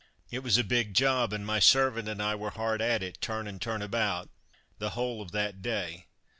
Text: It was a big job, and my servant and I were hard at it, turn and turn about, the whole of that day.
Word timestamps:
It 0.31 0.39
was 0.41 0.57
a 0.57 0.63
big 0.63 0.95
job, 0.95 1.31
and 1.31 1.45
my 1.45 1.59
servant 1.59 2.09
and 2.09 2.23
I 2.23 2.33
were 2.33 2.49
hard 2.49 2.81
at 2.81 3.03
it, 3.03 3.21
turn 3.21 3.45
and 3.45 3.61
turn 3.61 3.83
about, 3.83 4.31
the 4.79 4.89
whole 4.97 5.21
of 5.21 5.31
that 5.33 5.61
day. 5.61 6.07